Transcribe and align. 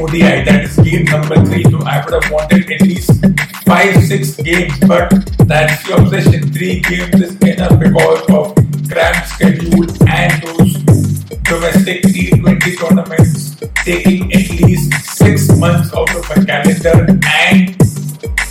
ODI, 0.00 0.44
that 0.44 0.64
is 0.64 0.76
game 0.76 1.04
number 1.04 1.36
three. 1.44 1.64
So 1.64 1.78
I 1.84 2.04
would 2.04 2.22
have 2.22 2.30
wanted 2.30 2.70
at 2.70 2.80
least 2.82 3.10
five, 3.64 4.02
six 4.04 4.36
games, 4.36 4.78
but 4.86 5.10
that's 5.46 5.86
the 5.86 5.96
obsession. 5.96 6.52
Three 6.52 6.80
games 6.80 7.20
is 7.20 7.36
enough 7.38 7.78
because 7.78 8.22
of 8.30 8.54
cramped 8.88 9.28
schedule 9.28 9.84
and 10.08 10.42
those 10.42 10.74
domestic 11.42 12.02
T20 12.02 12.78
tournaments 12.78 13.56
taking 13.84 14.32
at 14.32 14.50
least 14.60 14.92
six 15.16 15.48
months 15.58 15.92
out 15.94 16.10
of 16.14 16.30
a 16.30 16.44
calendar 16.44 17.18
and 17.26 17.76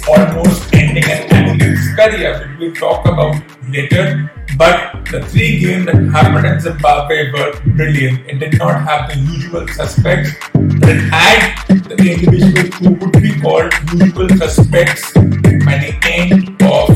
almost 0.08 0.74
ending 0.74 1.04
an 1.04 1.32
athlete's 1.32 1.96
career, 1.96 2.56
which 2.60 2.82
we'll 2.82 2.92
talk 2.92 3.06
about 3.06 3.36
later. 3.70 4.32
But 4.58 5.06
the 5.12 5.24
three 5.24 5.60
games 5.60 5.86
that 5.86 5.96
happened 6.12 6.48
in 6.48 6.60
Zimbabwe 6.60 7.32
were 7.32 7.54
brilliant. 7.76 8.28
It 8.28 8.40
did 8.40 8.58
not 8.58 8.82
have 8.82 9.10
the 9.10 9.20
usual 9.20 9.68
suspects, 9.68 10.32
but 10.54 10.90
it 10.90 11.02
had 11.14 11.68
the 11.68 12.14
individuals 12.14 12.74
who 12.76 12.90
would 12.96 13.22
be 13.22 13.40
called 13.40 13.72
usual 13.94 14.30
suspects 14.30 15.14
by 15.14 15.78
the 15.78 15.94
end 16.04 16.50
of 16.64 16.88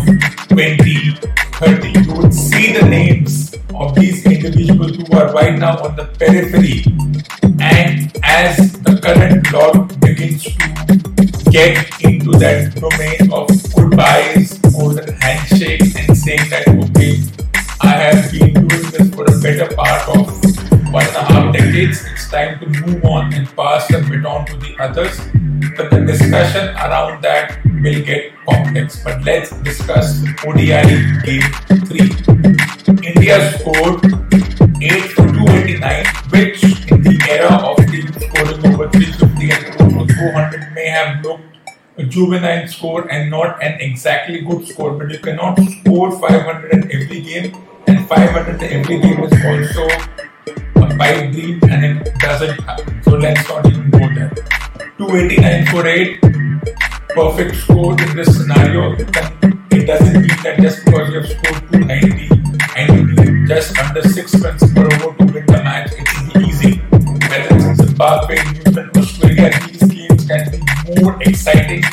2030. 0.49 1.99
You 2.01 2.13
would 2.15 2.33
see 2.33 2.73
the 2.73 2.87
names 2.89 3.53
of 3.75 3.93
these 3.93 4.25
individuals 4.25 4.97
who 4.97 5.17
are 5.17 5.31
right 5.31 5.57
now 5.57 5.77
on 5.83 5.95
the 5.95 6.05
periphery. 6.17 6.83
And 7.61 8.11
as 8.23 8.73
the 8.81 8.99
current 8.99 9.51
log 9.53 9.99
begins 10.01 10.43
to 10.43 11.51
get 11.51 12.01
into 12.01 12.31
that 12.39 12.73
domain 12.75 13.31
of 13.31 13.47
goodbyes, 13.75 14.50
and 23.33 23.47
pass 23.55 23.87
the 23.87 23.99
baton 24.09 24.45
to 24.45 24.57
the 24.57 24.75
others. 24.79 25.19
But 25.77 25.91
the 25.91 26.05
discussion 26.05 26.69
around 26.75 27.21
that 27.23 27.63
will 27.65 28.03
get 28.03 28.33
complex. 28.49 29.03
But 29.03 29.23
let's 29.23 29.51
discuss 29.61 30.23
ODI 30.45 30.81
Game 31.25 31.51
3. 31.85 32.51
India 33.03 33.37
scored 33.57 34.03
8 34.81 35.01
for 35.13 35.27
289, 35.27 36.05
which 36.29 36.63
in 36.91 37.01
the 37.03 37.17
era 37.29 37.53
of 37.69 37.77
teams 37.87 38.15
scoring 38.15 38.65
over 38.73 38.89
350 38.89 39.51
and 39.51 39.65
close 39.75 40.11
400 40.17 40.73
may 40.73 40.87
have 40.89 41.23
looked 41.23 41.43
a 41.97 42.03
juvenile 42.03 42.67
score 42.67 43.11
and 43.11 43.29
not 43.29 43.61
an 43.63 43.79
exactly 43.79 44.41
good 44.41 44.67
score. 44.67 44.91
But 44.91 45.11
you 45.11 45.19
cannot 45.19 45.59
score 45.59 46.11
500 46.11 46.71
in 46.71 46.91
every 46.91 47.21
game 47.21 47.55
and 47.87 48.07
500 48.07 48.61
in 48.61 48.81
every 48.81 48.99
game 48.99 49.23
is 49.23 49.33
also 49.45 49.87
a 50.75 50.97
pipe 50.97 51.31
dream 51.31 51.59
and 51.69 51.85
it 51.85 52.19
doesn't 52.19 52.59
happen. 52.61 53.00
So 53.11 53.17
let's 53.17 53.45
not 53.49 53.67
even 53.67 53.89
go 53.89 53.99
there. 53.99 54.31
289 54.97 55.65
for 55.67 55.85
8, 55.85 56.21
perfect 57.09 57.55
score 57.57 57.91
in 58.01 58.15
this 58.15 58.37
scenario. 58.37 58.93
It 58.93 59.85
doesn't 59.85 60.13
mean 60.13 60.31
that 60.43 60.59
just 60.61 60.85
because 60.85 61.09
you 61.09 61.19
have 61.19 61.27
scored 61.27 61.59
290 61.73 62.29
and 62.77 63.47
just 63.49 63.77
under 63.77 64.01
6 64.01 64.35
runs 64.39 64.73
per 64.73 64.85
over 64.85 65.11
to 65.17 65.25
win 65.25 65.45
the 65.45 65.59
match, 65.61 65.91
it 65.91 66.07
will 66.07 66.39
be 66.39 66.47
easy. 66.47 66.77
Whether 67.27 67.53
it's 67.53 67.65
in 67.65 67.75
Zimbabwe, 67.85 68.35
New 68.53 68.63
Zealand, 68.71 68.95
Australia, 68.95 69.51
these 69.67 69.83
games 69.91 70.25
can 70.25 70.47
be 70.49 71.01
more 71.01 71.21
exciting 71.23 71.83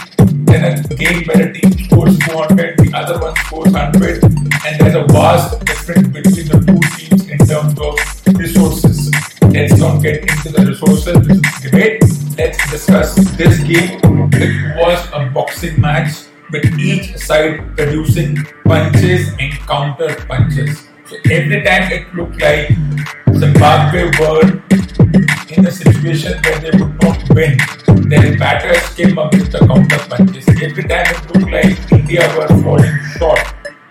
than 0.46 0.64
a 0.70 0.94
game 0.94 1.26
where 1.26 1.48
a 1.48 1.52
team 1.52 1.72
scores 1.82 2.16
200, 2.30 2.78
the 2.78 2.92
other 2.94 3.18
one 3.18 3.34
scores 3.42 3.72
100, 3.72 4.22
and 4.22 4.72
there's 4.78 4.94
a 4.94 5.02
vast 5.10 5.66
difference 5.66 6.06
between 6.14 6.46
the 6.46 6.62
two 6.62 6.78
teams 6.94 7.26
in 7.26 7.38
terms 7.42 7.74
of 7.74 7.98
resources. 8.38 9.10
Let's 9.48 9.76
not 9.78 10.02
get 10.02 10.20
into 10.20 10.50
the 10.52 10.67
resources, 10.80 11.28
is 11.28 11.42
debate. 11.62 12.02
Let's 12.36 12.70
discuss 12.70 13.14
this 13.36 13.58
game. 13.64 14.00
It 14.32 14.76
was 14.76 15.00
a 15.12 15.30
boxing 15.34 15.80
match 15.80 16.26
with 16.50 16.78
each 16.78 17.16
side 17.16 17.76
producing 17.76 18.36
punches 18.64 19.30
and 19.38 19.52
counter 19.66 20.14
punches. 20.26 20.88
So 21.06 21.16
every 21.30 21.62
time 21.64 21.90
it 21.90 22.14
looked 22.14 22.40
like 22.40 22.68
Zimbabwe 23.34 24.04
were 24.20 24.62
in 25.48 25.66
a 25.66 25.70
situation 25.70 26.40
where 26.44 26.58
they 26.60 26.70
would 26.78 27.02
not 27.02 27.28
win, 27.30 27.58
their 28.08 28.38
batters 28.38 28.94
came 28.94 29.18
up 29.18 29.32
with 29.32 29.50
the 29.50 29.58
counter 29.58 29.98
punches. 30.08 30.46
Every 30.62 30.84
time 30.84 31.06
it 31.06 31.34
looked 31.34 31.50
like 31.50 31.92
India 31.92 32.22
were 32.36 32.48
falling 32.62 32.98
short 33.18 33.40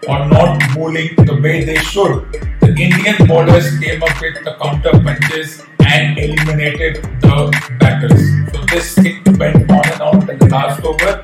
or 0.08 0.26
not 0.28 0.62
bowling 0.74 1.16
the 1.18 1.40
way 1.42 1.66
they 1.66 1.78
should, 1.78 2.32
the 2.62 2.74
Indian 2.78 3.28
bowlers 3.28 3.78
came 3.80 4.02
up 4.04 4.22
with 4.22 4.44
the 4.46 4.56
counter 4.62 4.92
punches 5.04 5.64
and 5.88 6.18
eliminated 6.20 6.96
the 7.22 7.78
batters. 7.80 8.22
So 8.52 8.60
this 8.66 8.96
thing 8.96 9.24
went 9.40 9.72
on 9.72 9.84
and 9.92 10.02
on 10.02 10.28
till 10.28 10.38
the 10.38 10.50
last 10.52 10.84
over. 10.84 11.24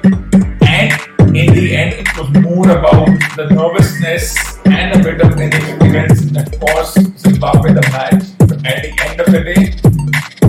And 0.66 1.36
in 1.36 1.54
the 1.54 1.76
end, 1.76 1.94
it 2.02 2.08
was 2.18 2.30
more 2.42 2.70
about 2.70 3.08
the 3.36 3.48
nervousness 3.52 4.58
and 4.66 4.96
a 4.96 5.04
bit 5.04 5.22
of 5.22 5.40
inexperience 5.40 6.22
that 6.32 6.48
cost 6.60 6.96
Zimbabwe 7.20 7.74
the 7.74 7.82
match. 7.92 8.24
At 8.66 8.84
the 8.84 8.92
end 9.06 9.20
of 9.20 9.28
the 9.34 9.42
day, 9.52 9.64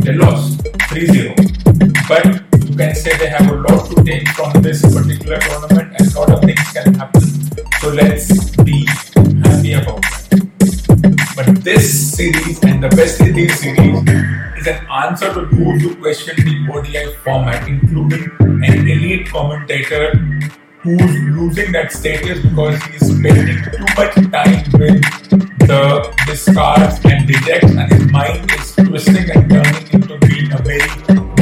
they 0.01 0.15
lost 0.15 0.63
3 0.89 1.07
0. 1.07 1.35
But 2.09 2.25
you 2.69 2.77
can 2.77 2.95
say 2.95 3.17
they 3.19 3.29
have 3.29 3.51
a 3.51 3.57
lot 3.67 3.91
to 3.91 4.05
take 4.05 4.29
from 4.29 4.63
this 4.63 4.83
particular 4.83 5.39
tournament 5.41 5.95
and 5.99 6.15
a 6.15 6.21
lot 6.21 6.31
of 6.31 6.41
things 6.41 6.73
can 6.73 6.95
happen. 6.95 7.23
So 7.81 7.89
let's 7.91 8.55
be 8.63 8.87
happy 8.87 9.73
about 9.73 10.03
that. 10.03 11.33
But 11.37 11.65
this 11.65 12.04
series 12.33 12.65
and 12.65 12.83
the 12.83 12.89
West 12.97 13.21
Indies 13.21 13.61
series 13.61 14.01
is 14.57 14.67
an 14.67 14.87
answer 14.91 15.29
to 15.35 15.43
those 15.45 15.83
who 15.83 15.95
question 15.97 16.35
in 16.47 16.71
ODI 16.71 17.13
format, 17.23 17.69
including 17.69 18.31
an 18.41 18.89
elite 18.89 19.29
commentator 19.29 20.17
who's 20.81 21.15
losing 21.37 21.73
that 21.73 21.93
status 21.93 22.41
because 22.41 22.83
he's 22.85 23.05
spending 23.15 23.59
too 23.65 23.85
much 23.99 24.15
time 24.33 24.65
with 24.73 25.03
the 25.69 26.15
discards 26.27 26.99
and 27.05 27.29
rejects, 27.29 27.73
and 27.73 27.93
his 27.93 28.11
mind 28.11 28.51
is 28.53 28.75
twisting 28.75 29.31
and 29.31 29.51
turning 29.51 29.87
into 29.93 30.17
being 30.27 30.51
a 30.53 30.63
very 30.63 30.89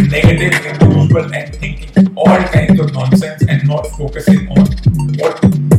negative 0.08 0.66
individual 0.66 1.32
and 1.32 1.54
thinking 1.56 2.12
all 2.16 2.38
kinds 2.56 2.80
of 2.80 2.92
nonsense 2.92 3.42
and 3.48 3.68
not 3.68 3.86
focusing 3.98 4.48
on 4.48 4.66
what 5.20 5.38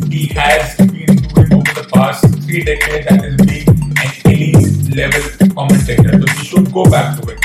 he 0.09 0.28
has 0.28 0.78
been 0.78 0.88
doing 0.88 1.53
over 1.53 1.74
the 1.81 1.90
past 1.94 2.24
three 2.46 2.64
decades 2.64 3.22
go 6.73 6.85
back 6.85 7.22
to 7.22 7.29
it. 7.29 7.39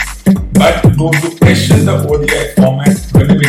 But 0.54 0.82
those 0.96 1.14
who 1.22 1.36
question 1.36 1.84
the 1.84 1.96
ODI 2.08 2.54
format, 2.56 2.96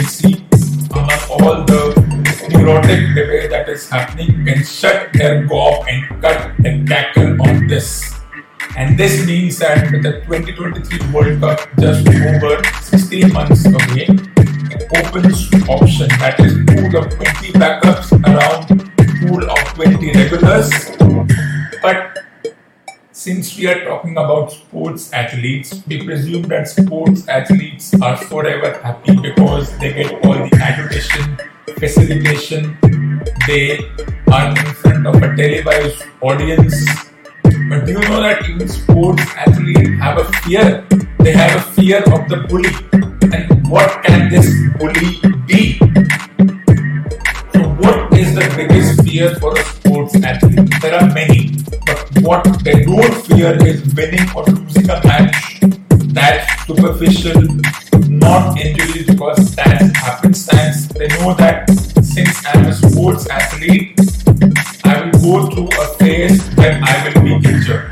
see 0.10 0.46
among 0.92 1.10
all 1.32 1.64
the 1.64 2.50
neurotic 2.52 3.16
debate 3.16 3.50
that 3.50 3.70
is 3.70 3.90
happening, 3.90 4.46
can 4.46 4.64
shut 4.64 5.14
their 5.14 5.46
gob 5.46 5.86
and 5.88 6.22
cut 6.22 6.52
and 6.66 6.88
tackle 6.88 7.42
on 7.42 7.68
this. 7.68 8.14
And 8.76 8.98
this 8.98 9.26
means 9.26 9.60
that 9.60 9.92
with 9.92 10.04
the 10.04 10.22
2023 10.28 11.12
World 11.12 11.40
Cup 11.40 11.60
just 11.80 12.08
over 12.08 12.62
16 12.82 13.34
months 13.34 13.66
away, 13.66 14.08
it 14.72 14.84
opens 15.00 15.50
option 15.68 16.10
that 16.20 16.40
is 16.40 16.54
pool 16.68 17.02
of 17.02 17.10
20 17.10 17.54
backups 17.54 18.12
around 18.28 18.68
pool 19.22 19.50
of 19.50 19.60
20 19.74 20.14
regulars. 20.14 20.70
But 21.82 22.19
since 23.20 23.58
we 23.58 23.68
are 23.68 23.84
talking 23.84 24.14
about 24.14 24.50
sports 24.50 25.12
athletes, 25.12 25.84
we 25.88 26.02
presume 26.06 26.44
that 26.44 26.70
sports 26.70 27.28
athletes 27.28 27.94
are 28.02 28.16
forever 28.16 28.80
happy 28.82 29.14
because 29.18 29.78
they 29.80 29.92
get 29.92 30.26
all 30.26 30.36
the 30.36 30.50
adulation, 30.64 31.38
facilitation, 31.80 32.78
they 33.46 33.78
are 34.32 34.48
in 34.48 34.74
front 34.76 35.06
of 35.06 35.16
a 35.16 35.36
televised 35.36 36.02
audience. 36.22 36.78
But 37.44 37.86
do 37.86 37.92
you 37.92 38.00
know 38.08 38.22
that 38.22 38.50
even 38.50 38.70
sports 38.70 39.24
athletes 39.36 40.00
have 40.00 40.18
a 40.18 40.24
fear? 40.44 40.88
They 41.20 41.34
have 41.34 41.60
a 41.60 41.72
fear 41.74 41.98
of 42.00 42.30
the 42.30 42.46
bully. 42.48 42.72
And 43.36 43.68
what 43.68 44.02
can 44.06 44.30
this 44.30 44.48
bully 44.80 45.20
be? 45.46 45.78
So, 47.52 47.68
what 47.84 48.14
is 48.18 48.34
the 48.34 48.48
biggest 48.56 49.04
fear 49.04 49.36
for 49.36 49.60
a 49.60 49.64
sports 49.66 50.16
athlete? 50.24 50.72
There 50.82 50.96
are 50.96 51.14
many, 51.14 51.52
what 52.30 52.46
they 52.64 52.84
don't 52.86 53.16
fear 53.26 53.58
is 53.66 53.82
winning 53.96 54.28
or 54.36 54.44
losing 54.46 54.88
a 54.88 55.02
match. 55.04 55.62
That's 56.14 56.46
superficial, 56.68 57.42
not 58.08 58.56
injuries, 58.56 59.08
because 59.08 59.56
that's 59.56 59.98
happenstance. 59.98 60.90
They 60.90 61.08
know 61.08 61.34
that 61.42 61.68
since 62.04 62.46
I'm 62.46 62.68
a 62.68 62.74
sports 62.74 63.28
athlete, 63.32 63.98
I 64.84 65.10
will 65.10 65.18
go 65.26 65.50
through 65.50 65.70
a 65.82 65.86
phase 65.98 66.38
when 66.54 66.84
I 66.84 66.94
will 67.04 67.24
be 67.24 67.34
injured. 67.50 67.90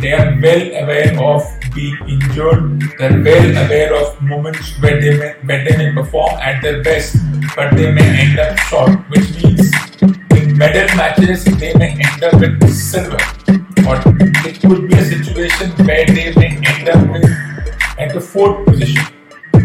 They 0.00 0.12
are 0.12 0.38
well 0.40 0.64
aware 0.82 1.20
of 1.20 1.42
being 1.74 1.98
injured. 2.06 2.62
They 2.96 3.06
are 3.06 3.20
well 3.26 3.50
aware 3.64 3.92
of 4.00 4.22
moments 4.22 4.70
where 4.80 5.00
they 5.00 5.18
may, 5.18 5.34
where 5.42 5.64
they 5.64 5.76
may 5.76 5.92
perform 5.94 6.30
at 6.38 6.62
their 6.62 6.80
best, 6.84 7.16
but 7.56 7.74
they 7.74 7.90
may 7.90 8.08
end 8.22 8.38
up 8.38 8.56
short, 8.70 8.90
which 9.10 9.42
means 9.42 9.57
medal 10.58 10.96
matches 10.96 11.44
they 11.44 11.72
may 11.74 11.90
end 11.92 12.24
up 12.24 12.34
with 12.40 12.74
silver, 12.74 13.22
or 13.86 13.94
it 14.44 14.60
could 14.60 14.88
be 14.88 14.94
a 14.96 15.04
situation 15.04 15.70
where 15.86 16.04
they 16.04 16.34
may 16.34 16.50
end 16.66 16.88
up 16.88 17.00
with 17.12 17.30
at 17.96 18.12
the 18.12 18.20
fourth 18.20 18.66
position. 18.66 19.04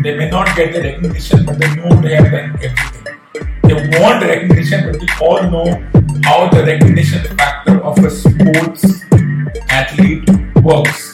They 0.04 0.16
may 0.16 0.30
not 0.30 0.56
get 0.56 0.72
the 0.72 0.82
recognition, 0.82 1.46
but 1.48 1.58
they 1.58 1.74
know 1.76 1.90
they 2.00 2.14
have 2.14 2.30
done 2.30 2.60
everything. 2.62 3.18
They 3.64 4.00
want 4.00 4.24
recognition, 4.24 4.92
but 4.92 5.02
we 5.02 5.08
all 5.20 5.42
know 5.50 5.66
how 6.26 6.50
the 6.50 6.64
recognition 6.64 7.24
factor 7.38 7.82
of 7.84 7.98
a 7.98 8.12
sports 8.12 9.02
athlete 9.70 10.30
works. 10.62 11.12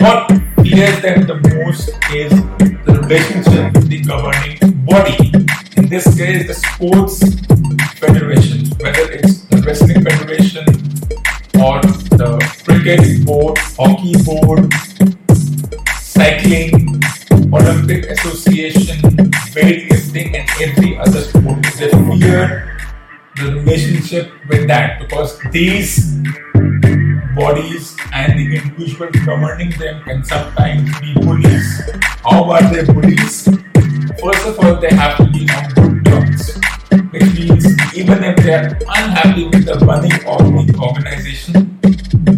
What 0.00 0.32
fears 0.62 1.02
them 1.02 1.26
the 1.26 1.38
most 1.52 1.90
is 2.14 2.32
the 2.86 2.98
relationship 3.02 3.74
with 3.74 3.88
the 3.88 4.00
governing 4.04 4.58
body. 4.86 5.32
In 5.76 5.88
this 5.90 6.06
case, 6.16 6.46
the 6.46 6.54
sports 6.54 7.20
federation, 7.98 8.53
whether 8.84 9.10
it's 9.12 9.40
the 9.48 9.56
wrestling 9.64 10.04
federation 10.04 10.68
or 11.56 11.80
the 12.20 12.36
cricket 12.68 13.24
board, 13.24 13.56
hockey 13.80 14.12
board, 14.28 14.68
cycling, 15.96 17.00
Olympic 17.48 18.04
Association, 18.10 19.00
weightlifting, 19.56 20.36
and 20.36 20.46
every 20.60 20.98
other 20.98 21.22
sport. 21.22 21.64
They 21.80 21.88
fear 21.88 22.76
the 23.36 23.56
relationship 23.56 24.30
with 24.50 24.68
that 24.68 25.00
because 25.00 25.40
these 25.50 26.20
bodies 27.32 27.96
and 28.12 28.38
the 28.38 28.56
individual 28.60 29.08
governing 29.24 29.70
them 29.80 30.04
can 30.04 30.22
sometimes 30.24 30.92
be 31.00 31.14
bullies. 31.14 31.88
How 32.20 32.50
are 32.50 32.62
they 32.68 32.84
bullies? 32.84 33.48
First 34.20 34.46
of 34.46 34.60
all, 34.60 34.76
they 34.76 34.92
have 34.92 35.16
to 35.16 35.24
be 35.32 35.48
on 35.56 35.72
good 35.72 36.04
terms, 36.04 36.60
which 37.10 37.32
means 37.32 37.53
even 37.94 38.24
if 38.24 38.36
they 38.38 38.52
are 38.52 38.76
unhappy 38.96 39.44
with 39.44 39.64
the 39.66 39.74
running 39.86 40.12
of 40.26 40.42
the 40.66 40.74
organization 40.82 41.78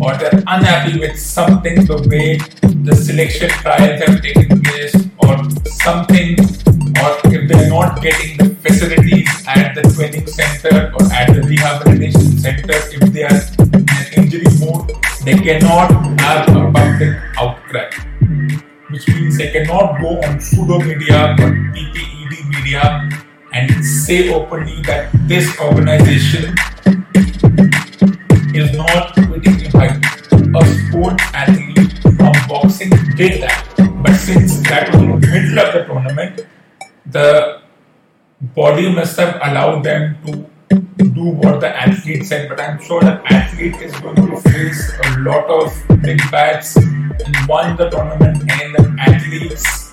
or 0.02 0.14
they're 0.18 0.42
unhappy 0.46 0.98
with 1.00 1.18
something, 1.18 1.84
the 1.86 1.96
way 2.10 2.36
the 2.84 2.94
selection 2.94 3.48
trials 3.48 4.02
have 4.02 4.20
taken 4.20 4.60
place, 4.62 4.94
or 5.24 5.36
something, 5.80 6.36
or 7.00 7.10
if 7.32 7.48
they're 7.48 7.70
not 7.70 8.02
getting 8.02 8.36
the 8.36 8.54
facilities 8.60 9.28
at 9.48 9.74
the 9.74 9.82
training 9.94 10.26
center 10.26 10.92
or 10.94 11.04
at 11.10 11.32
the 11.32 11.40
rehabilitation 11.42 12.38
center, 12.38 12.76
if 12.92 13.12
they 13.12 13.24
are 13.24 13.40
in 13.64 13.88
an 13.88 14.06
injury 14.16 14.44
mode, 14.60 14.92
they 15.24 15.34
cannot 15.34 15.90
have 16.20 16.48
a 16.48 16.70
public 16.70 17.16
outcry. 17.38 17.88
Which 18.90 19.08
means 19.08 19.38
they 19.38 19.50
cannot 19.50 20.00
go 20.00 20.20
on 20.20 20.38
pseudo 20.38 20.78
media 20.80 21.34
or 21.40 21.50
PPED 21.72 22.48
media 22.50 23.05
and 23.70 23.84
say 23.84 24.32
openly 24.32 24.80
that 24.82 25.10
this 25.26 25.58
organization 25.60 26.54
is 28.54 28.76
not 28.76 29.14
fitting 29.14 29.60
in 29.60 29.70
height. 29.70 30.02
A 30.32 30.64
sport 30.64 31.20
athlete 31.34 31.98
from 32.02 32.32
boxing 32.48 32.90
did 33.16 33.42
that, 33.42 33.64
but 34.02 34.14
since 34.14 34.60
that 34.68 34.92
was 34.92 35.02
in 35.02 35.20
the 35.20 35.26
middle 35.26 35.58
of 35.58 35.74
the 35.74 35.84
tournament, 35.84 36.46
the 37.06 37.60
body 38.54 38.94
must 38.94 39.18
have 39.18 39.36
allowed 39.42 39.82
them 39.82 40.16
to 40.24 40.48
do 41.04 41.24
what 41.24 41.60
the 41.60 41.76
athlete 41.76 42.24
said. 42.24 42.48
But 42.48 42.60
I'm 42.60 42.80
sure 42.82 43.00
the 43.00 43.20
athlete 43.26 43.76
is 43.82 43.92
going 44.00 44.16
to 44.16 44.40
face 44.48 44.92
a 45.04 45.18
lot 45.20 45.46
of 45.50 45.72
big 46.00 46.20
bats 46.30 46.76
and 46.76 47.36
won 47.48 47.76
the 47.76 47.90
tournament, 47.90 48.42
and 48.50 48.74
the 48.74 48.96
athlete's 49.00 49.85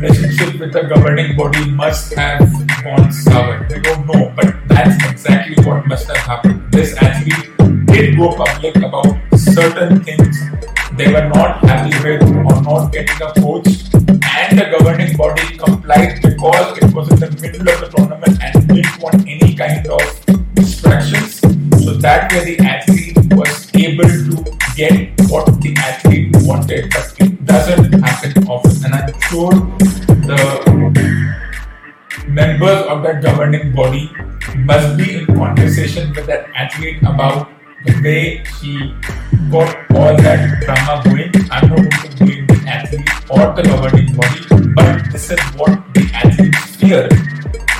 relationship 0.00 0.60
with 0.60 0.72
the 0.72 0.82
governing 0.82 1.36
body 1.36 1.70
must 1.70 2.14
have 2.14 2.40
gone 2.82 3.12
sour. 3.12 3.66
They 3.68 3.80
don't 3.80 4.06
know, 4.06 4.32
but 4.36 4.54
that's 4.68 4.96
exactly 5.10 5.62
what 5.64 5.86
must 5.86 6.08
have 6.08 6.16
happened. 6.18 6.72
This 6.72 6.96
athlete 6.96 7.50
did 7.86 8.16
go 8.16 8.34
public 8.34 8.76
about 8.76 9.06
certain 9.36 10.02
things 10.02 10.38
they 10.96 11.12
were 11.12 11.28
not 11.28 11.58
happy 11.64 11.90
with 12.04 12.22
or 12.22 12.62
not 12.62 12.92
getting 12.92 13.16
a 13.16 13.32
coach, 13.34 13.66
and 13.96 14.58
the 14.58 14.68
governing 14.78 15.16
body 15.16 15.58
complied 15.58 16.22
because 16.22 16.78
it 16.78 16.94
was 16.94 17.10
in 17.10 17.18
the 17.18 17.30
middle 17.42 17.68
of 17.68 17.80
the 17.80 17.88
tournament 17.96 18.38
and 18.40 18.68
didn't 18.68 18.98
want 19.00 19.26
any 19.26 19.54
kind 19.56 19.86
of 19.88 20.54
distractions. 20.54 21.40
So 21.84 21.94
that 21.94 22.30
way 22.32 22.54
the 22.54 22.64
athlete 22.64 23.16
was 23.32 23.74
able 23.74 24.04
to 24.04 24.56
get 24.76 25.20
what 25.28 25.46
the 25.60 25.74
athlete 25.78 26.36
wanted, 26.42 26.90
but 26.90 27.12
it 27.18 27.44
doesn't 27.44 27.92
happen 28.00 28.46
often. 28.46 28.84
And 28.84 28.94
I'm 28.94 29.20
sure 29.22 29.52
of 32.88 33.02
that 33.02 33.22
governing 33.22 33.72
body 33.74 34.10
must 34.56 34.96
be 34.96 35.18
in 35.18 35.26
conversation 35.26 36.12
with 36.14 36.26
that 36.26 36.48
athlete 36.54 37.02
about 37.02 37.48
the 37.84 37.92
way 38.02 38.44
he 38.60 38.94
got 39.50 39.74
all 39.92 40.16
that 40.16 40.60
drama 40.64 41.02
going. 41.04 41.32
I'm 41.50 41.68
not 41.68 41.76
going 41.76 41.90
to 41.90 42.24
blame 42.24 42.46
the 42.46 42.64
athlete 42.66 43.08
or 43.30 43.52
the 43.54 43.62
governing 43.62 44.14
body, 44.14 44.40
but 44.74 45.12
this 45.12 45.30
is 45.30 45.40
what 45.56 45.82
the 45.94 46.10
athletes 46.14 46.76
fear. 46.76 47.08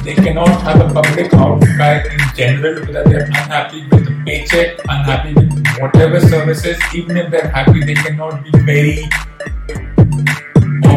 They 0.04 0.14
cannot 0.14 0.60
have 0.62 0.80
a 0.80 0.92
public 0.92 1.32
outcry 1.32 2.04
in 2.04 2.20
general 2.36 2.84
whether 2.84 3.04
they're 3.04 3.24
unhappy 3.24 3.86
with 3.88 4.04
the 4.04 4.22
paycheck, 4.26 4.78
unhappy 4.88 5.32
with 5.32 5.66
whatever 5.80 6.20
services. 6.20 6.78
Even 6.94 7.16
if 7.16 7.30
they're 7.30 7.48
happy, 7.48 7.80
they 7.84 7.94
cannot 7.94 8.44
be 8.44 8.50
very 8.60 9.08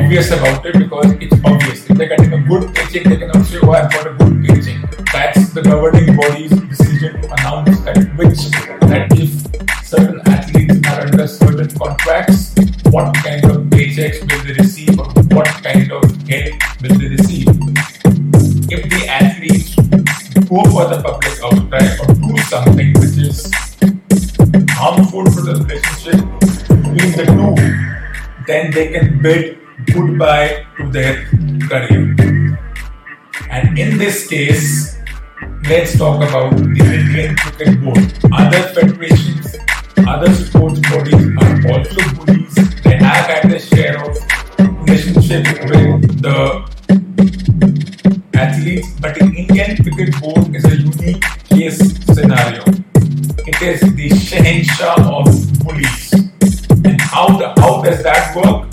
obvious 0.08 0.32
about 0.32 0.66
it 0.66 0.74
because 0.80 1.12
it's 1.20 1.36
obvious. 1.44 1.90
If 1.90 1.98
they're 1.98 2.08
getting 2.08 2.32
a 2.32 2.40
good 2.40 2.74
paycheck, 2.74 3.04
they 3.04 3.18
cannot 3.18 3.46
say, 3.46 3.60
Oh, 3.62 3.72
I've 3.72 3.92
got 3.92 4.08
a 4.08 4.14
good 4.14 4.40
paycheck. 4.42 4.80
That's 5.12 5.50
the 5.50 5.62
governing 5.62 6.16
body's 6.16 6.52
decision 6.52 7.22
to 7.22 7.34
announce 7.34 7.82
that 7.82 7.98
which 8.16 8.40
that 8.88 9.12
if 9.20 9.36
certain 9.86 10.22
athletes 10.26 10.80
are 10.88 11.02
under 11.02 11.28
certain 11.28 11.70
contracts, 11.78 12.56
what 12.88 13.14
kind 13.16 13.44
of 13.52 13.68
paychecks 13.68 14.22
will 14.24 14.42
they 14.48 14.54
receive 14.54 14.98
or 14.98 15.12
what 15.36 15.48
kind 15.60 15.92
of 15.92 16.00
help 16.32 16.56
will 16.80 16.96
they 17.00 17.10
receive. 17.10 17.50
If 18.72 18.88
the 18.88 19.04
athletes 19.12 19.76
go 20.48 20.64
for 20.72 20.88
the 20.88 21.04
public 21.04 21.36
outcry 21.44 21.84
or 22.00 22.16
do 22.16 22.38
something 22.48 22.94
which 22.96 23.20
is 23.28 23.52
harmful 24.72 25.26
to 25.26 25.42
the 25.42 25.68
relationship 25.68 26.24
between 26.72 27.12
the 27.12 27.26
two, 27.28 28.46
then 28.48 28.72
they 28.72 28.88
can 28.94 29.22
bid 29.22 29.67
goodbye 29.86 30.66
to 30.78 30.90
their 30.90 31.26
career. 31.70 32.16
And 33.50 33.78
in 33.78 33.98
this 33.98 34.28
case, 34.28 34.98
let's 35.70 35.98
talk 35.98 36.18
about 36.18 36.58
the 36.58 36.82
Indian 36.82 37.36
Cricket 37.36 37.82
Board. 37.84 38.02
Other 38.34 38.62
federations, 38.74 39.56
other 40.08 40.34
sports 40.34 40.80
bodies 40.90 41.14
are 41.38 41.72
also 41.72 42.02
bullies. 42.16 42.56
They 42.84 42.98
have 42.98 43.28
had 43.28 43.54
a 43.54 43.60
share 43.60 44.04
of 44.04 44.18
relationship 44.82 45.46
with 45.70 46.22
the 46.22 46.66
athletes, 48.34 48.88
but 49.00 49.14
the 49.16 49.26
Indian 49.26 49.78
Cricket 49.84 50.20
Board 50.20 50.56
is 50.56 50.66
a 50.66 50.76
unique 50.76 51.24
case 51.50 51.78
scenario. 52.06 52.64
It 53.46 53.62
is 53.62 53.82
the 53.82 54.10
Shahenshah 54.10 54.98
of 55.06 55.26
bullies. 55.64 56.14
And 56.84 57.00
how, 57.00 57.38
the, 57.38 57.54
how 57.62 57.82
does 57.84 58.04
that 58.04 58.36
work? 58.36 58.67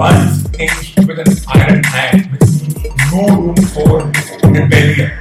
Runs 0.00 0.48
things 0.56 0.94
with 1.06 1.18
an 1.18 1.28
iron 1.46 1.84
hand, 1.84 2.32
means 2.32 2.72
no 3.12 3.36
room 3.36 3.56
for 3.56 3.98
rebellion. 4.48 5.12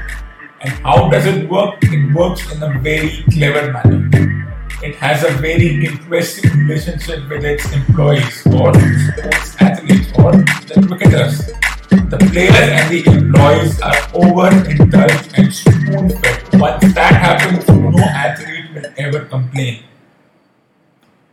And 0.61 0.71
how 0.85 1.09
does 1.09 1.25
it 1.25 1.49
work? 1.49 1.75
It 1.81 2.15
works 2.15 2.49
in 2.53 2.63
a 2.63 2.79
very 2.79 3.25
clever 3.29 3.73
manner. 3.73 4.07
It 4.81 4.95
has 4.95 5.25
a 5.25 5.31
very 5.31 5.85
interesting 5.85 6.49
relationship 6.59 7.27
with 7.27 7.43
its 7.43 7.69
employees 7.73 8.47
or 8.47 8.73
sports 8.73 9.55
athletes 9.59 10.13
or 10.15 10.31
the 10.31 10.85
cricketers. 10.87 11.47
The 11.89 12.17
players 12.31 12.55
and 12.55 12.89
the 12.89 13.03
employees 13.11 13.81
are 13.81 13.99
overindulged 14.13 15.33
and 15.35 15.53
spoon 15.53 16.09
fed. 16.09 16.55
Once 16.57 16.93
that 16.93 17.15
happens, 17.19 17.67
no 17.67 17.99
athlete 17.99 18.73
will 18.73 18.93
ever 18.95 19.25
complain. 19.25 19.83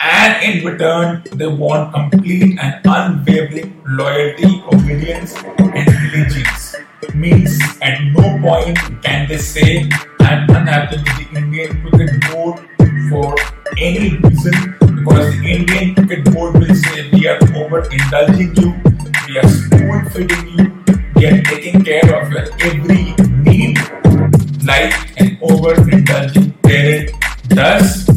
And 0.07 0.33
in 0.45 0.65
return, 0.65 1.25
they 1.33 1.49
want 1.49 1.93
complete 1.93 2.59
and 2.61 2.81
unwavering 2.85 3.83
loyalty, 3.89 4.63
obedience, 4.73 5.35
and 5.59 5.89
allegiance. 5.89 6.77
Means 7.15 7.59
at 7.83 7.99
no 8.13 8.39
point 8.41 8.79
can 9.03 9.29
they 9.29 9.39
say, 9.39 9.89
I'm 10.21 10.49
unhappy 10.51 10.99
with 10.99 11.33
the 11.33 11.39
Indian 11.39 11.83
Cricket 11.83 12.23
Board 12.31 12.61
for 13.11 13.35
any 13.79 14.17
reason 14.19 14.77
because 14.79 15.39
the 15.41 15.47
Indian 15.59 15.95
Cricket 15.95 16.33
Board 16.33 16.55
will 16.55 16.75
say 16.75 17.11
we 17.11 17.27
are 17.27 17.39
overindulging 17.41 18.55
you, 18.61 18.71
we 19.27 19.39
are 19.39 19.49
spoon 19.49 20.05
feeding 20.11 20.47
you, 20.57 20.85
we 21.17 21.27
are 21.27 21.43
taking 21.43 21.85
care 21.85 22.07
of 22.15 22.31
your 22.31 22.47
every 22.61 23.15
need 23.43 23.79
like 24.65 24.95
an 25.21 25.37
overindulging 25.43 26.53
parent 26.63 27.11
does. 27.49 28.16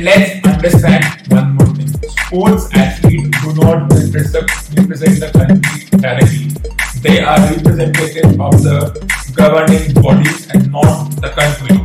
And 0.00 0.06
let's 0.06 0.46
understand 0.48 1.04
one 1.28 1.56
more 1.56 1.66
thing. 1.76 1.88
Sports 1.88 2.72
athletes 2.72 3.28
do 3.42 3.52
not 3.60 3.92
represent, 3.92 4.46
the 4.72 5.30
country 5.30 5.98
directly. 6.00 6.48
they 7.02 7.20
are 7.20 7.38
representatives 7.38 8.32
of 8.40 8.62
the 8.64 9.34
governing 9.36 9.92
bodies 10.00 10.48
and 10.54 10.72
not 10.72 11.10
the 11.20 11.28
country. 11.36 11.76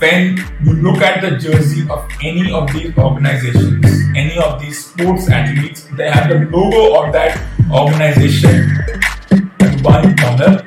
When 0.00 0.38
you 0.64 0.80
look 0.80 1.02
at 1.02 1.20
the 1.20 1.36
jersey 1.36 1.86
of 1.90 2.08
any 2.22 2.52
of 2.52 2.72
these 2.72 2.96
organizations, 2.96 3.84
any 4.16 4.38
of 4.38 4.62
these 4.62 4.86
sports 4.86 5.28
athletes, 5.28 5.88
they 5.98 6.10
have 6.10 6.30
the 6.30 6.48
logo 6.50 7.04
of 7.04 7.12
that 7.12 7.36
organization 7.70 8.64
at 9.60 9.82
one 9.82 10.16
corner, 10.16 10.64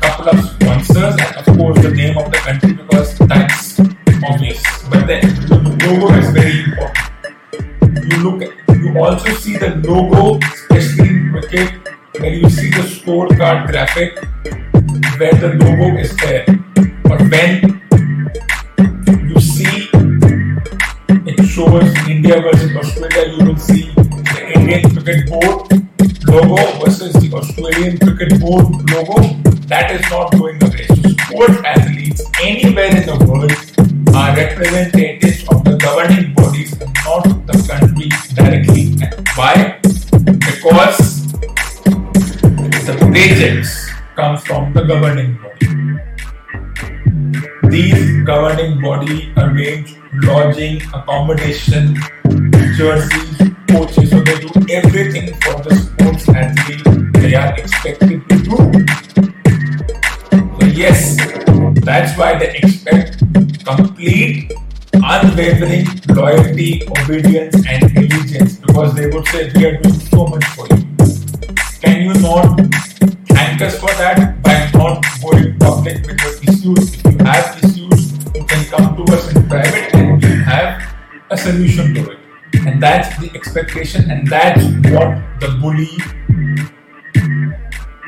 couple 0.00 0.28
of 0.28 0.38
sponsors, 0.38 1.16
and 1.18 1.36
of 1.36 1.58
course 1.58 1.82
the 1.82 1.90
name 1.90 2.16
of 2.16 2.30
the 2.30 2.38
country 2.38 2.77
you 12.38 12.50
see 12.50 12.70
the 12.70 12.82
scorecard 12.82 13.66
graphic 13.66 14.14
where 15.18 15.34
the 15.42 15.48
logo 15.58 15.98
is 15.98 16.16
there. 16.18 16.44
But 17.02 17.20
when 17.32 17.82
you 19.28 19.40
see 19.40 19.88
it 21.26 21.44
shows 21.46 21.90
India 22.08 22.40
versus 22.40 22.76
Australia, 22.76 23.34
you 23.34 23.44
will 23.44 23.56
see 23.56 23.90
the 23.94 24.52
Indian 24.54 24.82
Cricket 24.94 25.28
Board 25.28 25.66
logo 26.28 26.84
versus 26.84 27.12
the 27.14 27.30
Australian 27.34 27.98
Cricket 27.98 28.40
Board 28.40 28.66
logo. 28.92 29.18
That 29.66 29.90
is 29.90 30.08
not 30.08 30.30
going 30.32 30.62
away. 30.62 30.86
So 30.86 30.94
sports 30.94 31.58
athletes 31.64 32.22
anywhere 32.40 32.94
in 32.94 33.04
the 33.04 33.18
world 33.26 34.14
are 34.14 34.36
representatives 34.36 35.42
comes 44.18 44.44
from 44.44 44.72
the 44.72 44.82
governing 44.82 45.38
body. 45.38 45.66
These 47.70 48.24
governing 48.24 48.80
body 48.80 49.32
arrange 49.36 49.94
lodging, 50.24 50.82
accommodation, 50.92 51.96
jerseys, 52.76 53.38
coaches, 53.70 54.10
so 54.10 54.18
they 54.20 54.40
do 54.40 54.50
everything 54.70 55.34
for 55.42 55.62
the 55.62 55.72
sports 55.76 56.28
athlete 56.30 56.82
they 57.12 57.36
are 57.36 57.54
expected 57.56 58.28
to 58.28 58.36
do. 58.42 58.56
So 60.58 60.66
yes, 60.66 61.16
that's 61.84 62.18
why 62.18 62.40
they 62.40 62.56
expect 62.56 63.22
complete, 63.64 64.52
unwavering 64.94 65.86
loyalty, 66.08 66.82
obedience, 66.88 67.54
and 67.68 67.84
allegiance 67.96 68.56
because 68.56 68.96
they 68.96 69.06
would 69.06 69.28
say 69.28 69.52
we 69.54 69.64
are 69.66 69.76
doing 69.80 70.00
so 70.10 70.26
much 70.26 70.44
for 70.56 70.66
you. 70.74 70.82
Can 71.80 72.02
you 72.02 72.14
not 72.14 72.87
us 73.62 73.78
for 73.78 73.92
that 73.98 74.42
by 74.42 74.70
not 74.72 75.04
going 75.22 75.58
public 75.58 76.06
with 76.06 76.20
your 76.20 76.34
issues? 76.42 76.94
If 76.94 77.04
you 77.04 77.24
have 77.24 77.58
issues, 77.64 78.12
you 78.34 78.44
can 78.44 78.64
come 78.66 78.96
to 78.96 79.12
us 79.12 79.34
in 79.34 79.48
private 79.48 79.94
and 79.94 80.22
we 80.22 80.28
have 80.44 80.82
a 81.30 81.36
solution 81.36 81.94
to 81.94 82.10
it. 82.10 82.18
And 82.66 82.82
that's 82.82 83.16
the 83.18 83.30
expectation, 83.34 84.10
and 84.10 84.26
that's 84.26 84.64
what 84.90 85.20
the 85.40 85.58
bully 85.60 85.90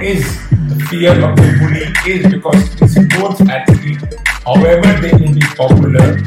is. 0.01 0.25
The 0.69 0.87
fear 0.89 1.13
of 1.13 1.37
the 1.37 1.57
bully 1.61 1.87
is 2.11 2.33
because 2.33 2.77
the 2.77 2.89
sports 2.89 3.41
athlete, 3.43 4.03
however 4.45 5.01
they 5.01 5.13
may 5.19 5.33
be 5.33 5.41
popular 5.57 6.19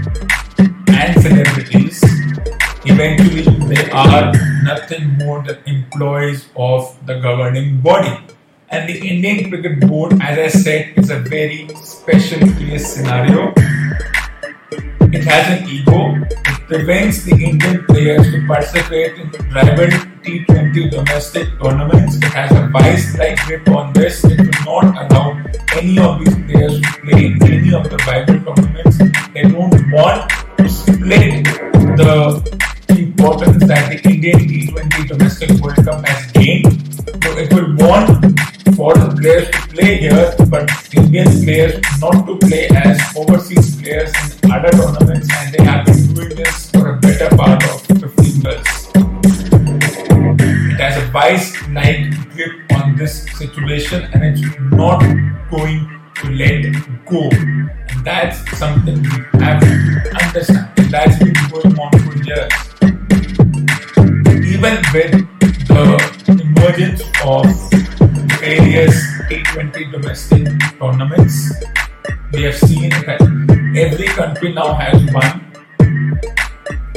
and 0.88 1.22
celebrities, 1.22 2.03
eventually 2.86 3.44
they 3.74 3.89
are 3.92 4.32
nothing 4.63 5.18
more 5.18 5.44
than 5.44 5.58
employees 5.65 6.46
of 6.56 6.96
the 7.06 7.20
governing 7.20 7.82
body. 7.82 8.20
And 8.74 8.89
the 8.89 9.08
Indian 9.08 9.51
Cricket 9.51 9.88
Board, 9.88 10.13
as 10.13 10.39
I 10.39 10.48
said, 10.48 10.94
is 10.98 11.12
a 11.12 11.20
very 11.20 11.68
special 11.75 12.39
case 12.58 12.96
scenario. 12.96 13.53
It 15.13 15.24
has 15.25 15.46
an 15.53 15.70
ego. 15.70 16.15
It 16.25 16.60
prevents 16.68 17.22
the 17.24 17.34
Indian 17.34 17.86
players 17.86 18.32
to 18.32 18.44
participate 18.48 19.20
in 19.20 19.30
the 19.30 19.38
rival 19.53 19.89
T20 20.25 20.89
domestic 20.89 21.50
tournaments. 21.62 22.15
It 22.18 22.24
has 22.34 22.51
a 22.51 22.68
vice-like 22.70 23.38
grip 23.46 23.68
on 23.68 23.94
this. 23.94 24.24
It 24.25 24.39
will 24.42 24.65
not 24.65 25.12
allow 25.12 25.39
any 25.77 26.00
of 26.00 26.18
these 26.18 26.34
players 26.34 26.82
to 26.82 26.92
play 27.06 27.25
in 27.27 27.44
any 27.44 27.74
of 27.75 27.88
the 27.92 27.98
rival 28.08 28.42
tournaments. 28.42 28.98
They 29.36 29.44
don't 29.44 29.92
want 29.92 30.32
to 30.58 30.68
split 30.68 31.46
the 31.46 32.98
importance 32.98 33.68
that 33.68 34.01
the 34.01 34.10
Indian 34.10 34.39
T20 34.39 35.08
domestic 35.10 35.51
World 35.62 35.75
Cup 35.75 36.08
has 36.08 36.32
gained. 36.32 36.93
It 37.36 37.52
will 37.52 37.75
want 37.78 38.08
for 38.75 38.94
the 38.94 39.10
players 39.20 39.50
to 39.50 39.60
play 39.70 39.98
here, 39.98 40.36
but 40.50 40.70
Indian 40.94 41.28
players 41.44 41.82
not 42.00 42.25
to 42.28 42.38
play 42.38 42.68
as 42.70 43.02
overseas 43.16 43.75
players 43.82 44.13
in 44.44 44.52
other 44.52 44.70
tournaments, 44.70 45.28
and 45.38 45.54
they 45.54 45.63
have 45.63 45.86
been 45.86 46.13
doing 46.13 46.36
this 46.36 46.70
for 46.72 46.96
a 46.96 47.00
better 47.00 47.36
part 47.36 47.63
of 47.70 47.82
15 47.82 48.42
years. 48.42 48.68
It 50.74 50.80
has 50.80 50.98
a 51.02 51.06
vice-like 51.12 52.12
grip 52.34 52.72
on 52.74 52.96
this 52.96 53.25
situation, 53.38 54.04
and 54.13 54.24
it's 54.24 54.42
not 54.72 55.02
going 55.50 55.90
to 56.16 56.30
let 56.32 56.62
go. 57.06 57.30
And 57.32 58.06
that's 58.06 58.38
something 58.58 59.02
we 59.02 59.40
have 59.40 59.60
to 59.60 59.70
understand. 60.24 60.70
And 60.78 60.92
that's 60.92 61.18
country 74.13 74.53
now 74.53 74.74
has 74.75 75.01
one. 75.12 75.41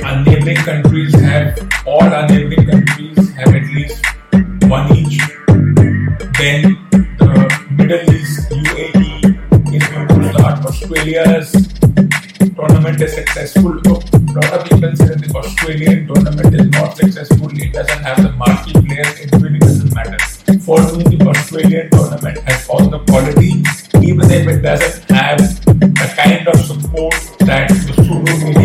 Our 0.04 0.22
neighboring 0.24 0.56
countries 0.56 1.14
have, 1.14 1.58
all 1.86 2.02
our 2.02 2.28
neighboring 2.28 2.68
countries 2.68 3.34
have 3.36 3.48
at 3.48 3.66
least 3.72 4.04
one 4.64 4.94
each. 4.94 5.18
Then 6.36 6.76
the 6.92 7.66
Middle 7.70 8.14
East, 8.14 8.50
UAE 8.50 9.74
is 9.74 9.88
going 9.88 10.08
to 10.08 10.28
start. 10.32 10.66
Australia's 10.66 11.52
tournament 12.54 13.00
is 13.00 13.14
successful. 13.14 13.72
A 13.72 13.88
lot 14.36 14.52
of 14.52 14.64
people 14.68 14.94
say 14.96 15.06
that 15.06 15.18
the 15.18 15.32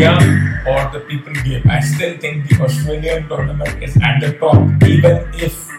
or 0.02 0.90
the 0.92 1.06
people 1.08 1.34
game. 1.46 1.62
I 1.70 1.80
still 1.80 2.18
think 2.18 2.50
the 2.50 2.64
Australian 2.64 3.28
tournament 3.28 3.84
is 3.84 3.96
at 4.02 4.20
the 4.20 4.34
top, 4.40 4.58
even 4.84 5.30
if 5.36 5.70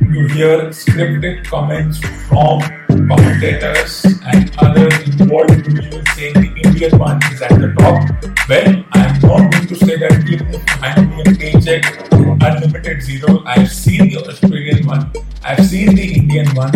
you 0.00 0.26
hear 0.28 0.70
scripted 0.72 1.44
comments 1.44 1.98
from 2.28 2.60
commentators 2.88 4.04
and 4.32 4.50
other 4.58 4.88
involved 5.04 5.50
individuals 5.50 6.08
saying 6.16 6.34
the 6.34 6.52
Indian 6.64 6.98
one 6.98 7.20
is 7.32 7.42
at 7.42 7.50
the 7.50 7.74
top. 7.78 8.00
Well, 8.48 8.84
I'm 8.92 9.20
not 9.20 9.52
going 9.52 9.66
to 9.68 9.76
say 9.76 9.96
that 9.98 10.24
even 10.24 10.54
if 10.54 10.96
me 10.96 11.20
a 11.20 11.36
paycheck, 11.36 11.84
unlimited 12.12 13.02
zero, 13.02 13.42
I've 13.44 13.70
seen 13.70 14.08
the 14.08 14.24
Australian 14.26 14.86
one, 14.86 15.12
I've 15.44 15.66
seen 15.66 15.94
the 15.94 16.14
Indian 16.14 16.48
one, 16.54 16.72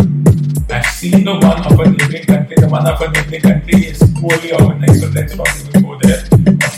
I've 0.71 0.85
seen 0.87 1.25
the 1.25 1.33
one 1.33 1.65
of 1.65 1.81
a 1.81 1.91
neighboring 1.91 2.25
country. 2.25 2.57
The 2.59 2.69
one 2.69 2.87
of 2.87 3.01
a 3.01 3.11
neighboring 3.11 3.41
country 3.41 3.87
is 3.87 4.03
poorly 4.21 4.53
organized, 4.53 5.01
so 5.01 5.09
let's 5.09 5.35
not 5.35 5.49
even 5.61 5.83
go 5.83 5.99
there. 5.99 6.20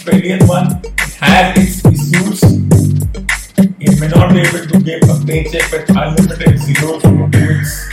Australian 0.03 0.45
one 0.49 0.67
has 1.21 1.57
its 1.57 1.79
issues. 1.87 2.43
It 3.79 4.01
may 4.01 4.09
not 4.09 4.33
be 4.35 4.41
able 4.41 4.67
to 4.67 4.81
give 4.83 5.01
a 5.09 5.25
paycheck 5.25 5.71
with 5.71 5.89
unlimited 5.91 6.59
zeros 6.59 7.03
to 7.03 7.31
its 7.33 7.89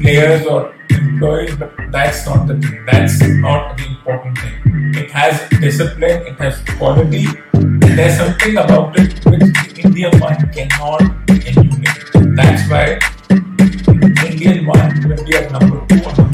players 0.00 0.46
or 0.46 0.74
employees, 0.88 1.54
but 1.56 1.70
that's 1.92 2.24
not 2.24 2.46
the 2.46 2.56
thing. 2.56 2.82
That's 2.86 3.20
not 3.20 3.76
the 3.76 3.84
important 3.88 4.38
thing. 4.38 4.94
It 4.94 5.10
has 5.10 5.46
discipline, 5.60 6.28
it 6.28 6.36
has 6.38 6.62
quality, 6.78 7.26
there's 7.52 8.16
something 8.16 8.56
about 8.56 8.98
it 8.98 9.12
which 9.26 9.52
the 9.52 9.82
Indian 9.84 10.18
one 10.20 10.50
cannot 10.50 11.02
emulate. 11.28 12.36
That's 12.40 12.64
why 12.70 12.98
Indian 14.24 14.64
one 14.64 15.06
will 15.06 15.24
be 15.26 15.36
at 15.36 15.52
number 15.52 15.84
two 15.88 16.27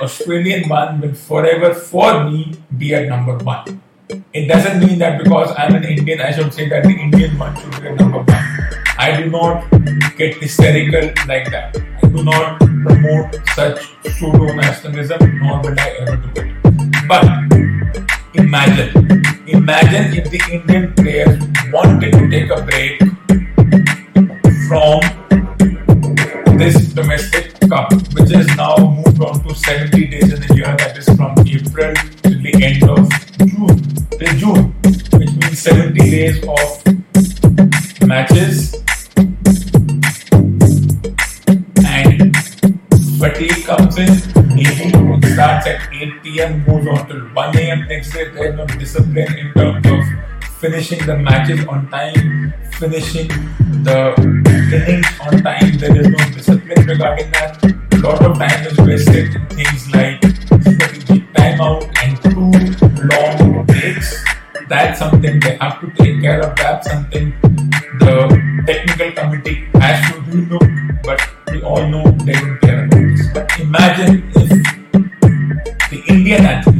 Australian 0.00 0.68
one 0.68 1.00
will 1.00 1.14
forever, 1.14 1.74
for 1.74 2.24
me, 2.24 2.54
be 2.76 2.94
at 2.94 3.08
number 3.08 3.36
one. 3.38 3.80
It 4.32 4.46
doesn't 4.46 4.80
mean 4.80 4.98
that 5.00 5.22
because 5.22 5.52
I'm 5.58 5.74
an 5.74 5.84
Indian, 5.84 6.20
I 6.20 6.32
should 6.32 6.52
say 6.54 6.68
that 6.68 6.84
the 6.84 6.90
Indian 6.90 7.38
one 7.38 7.54
should 7.56 7.70
be 7.80 7.88
at 7.88 7.96
number 7.96 8.18
one. 8.18 8.44
I 8.98 9.20
do 9.20 9.30
not 9.30 9.70
get 10.16 10.36
hysterical 10.36 11.12
like 11.26 11.50
that. 11.50 11.76
I 12.02 12.08
do 12.08 12.24
not 12.24 12.58
promote 12.58 13.36
such 13.54 13.94
pseudo 14.18 14.54
nationalism, 14.54 15.38
nor 15.38 15.60
will 15.60 15.78
I 15.78 15.88
ever 16.00 16.16
do 16.16 16.40
it. 16.40 16.48
But 17.06 17.24
imagine, 18.34 19.22
imagine 19.46 20.14
if 20.18 20.30
the 20.30 20.40
Indian 20.50 20.94
players 20.94 21.38
wanted 21.72 22.12
to 22.12 22.28
take 22.30 22.50
a 22.50 22.62
break 22.62 22.98
from 24.68 25.00
Cup, 27.68 27.92
which 27.92 28.32
is 28.32 28.46
now 28.56 28.76
moved 28.78 29.20
on 29.20 29.42
to 29.44 29.54
70 29.54 30.06
days 30.06 30.32
in 30.32 30.42
a 30.42 30.54
year, 30.54 30.74
that 30.78 30.96
is 30.96 31.04
from 31.04 31.38
April 31.40 31.94
till 32.22 32.40
the 32.40 32.52
end 32.64 32.82
of 32.88 33.08
June, 33.44 33.76
till 34.18 34.34
June, 34.40 34.72
which 35.18 35.32
means 35.36 35.58
70 35.58 36.00
days 36.10 36.38
of 36.48 36.64
matches. 38.06 38.74
And 41.84 42.34
fatigue 43.20 43.64
comes 43.66 43.98
in, 43.98 44.12
evening 44.58 45.22
starts 45.34 45.66
at 45.66 45.92
8 45.92 46.22
pm, 46.22 46.64
goes 46.64 46.86
on 46.88 47.06
till 47.06 47.20
1 47.20 47.56
am 47.58 47.86
next 47.88 48.12
day. 48.12 48.30
There 48.30 48.48
is 48.48 48.56
no 48.56 48.66
discipline 48.66 49.38
in 49.38 49.52
terms 49.52 49.86
of 49.86 50.02
finishing 50.58 51.04
the 51.06 51.16
matches 51.18 51.66
on 51.66 51.88
time, 51.90 52.54
finishing 52.78 53.26
the 53.82 54.14
innings 54.72 55.06
on 55.20 55.42
time. 55.42 55.78
There 55.78 56.00
is 56.00 56.08
no 56.08 56.18
discipline 56.30 56.86
regarding 56.86 57.30
that. 57.32 57.58
A 57.92 57.96
lot 57.98 58.24
of 58.24 58.38
time 58.38 58.66
is 58.66 58.78
wasted 58.78 59.34
in 59.34 59.46
things 59.46 59.90
like 59.92 60.20
timeout 61.34 61.90
and 62.02 62.14
too 62.22 62.54
long 63.10 63.66
breaks. 63.66 64.24
That's 64.68 65.00
something 65.00 65.40
they 65.40 65.56
have 65.56 65.80
to 65.80 65.90
take 65.98 66.20
care 66.22 66.40
of. 66.40 66.54
That's 66.56 66.88
something 66.88 67.34
the 67.98 68.62
technical 68.64 69.10
committee 69.12 69.66
has 69.74 69.98
to 70.12 70.20
relook, 70.30 71.02
but 71.02 71.20
we 71.50 71.62
all 71.62 71.84
know 71.88 72.04
they 72.24 72.34
don't 72.34 72.60
care 72.60 72.84
about 72.84 73.00
this. 73.00 73.26
But 73.34 73.58
imagine 73.58 74.30
if 74.36 74.48
the 75.90 76.02
Indian 76.06 76.44
athletes, 76.44 76.77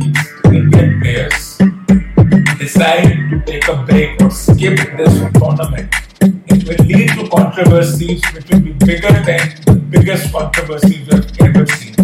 tournament. 5.58 5.94
It 6.20 6.68
will 6.68 6.86
lead 6.86 7.08
to 7.10 7.28
controversies 7.28 8.22
which 8.32 8.48
will 8.50 8.60
be 8.60 8.72
bigger 8.72 9.12
than 9.12 9.42
the 9.66 9.74
biggest 9.90 10.32
controversies 10.32 11.06
we've 11.08 11.40
ever 11.40 11.66
seen. 11.66 11.94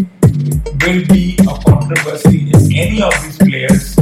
Will 0.83 1.07
be 1.07 1.37
a 1.41 1.55
controversy 1.71 2.51
if 2.51 2.63
any 2.75 3.03
of 3.03 3.15
these 3.23 3.39
players, 3.39 3.97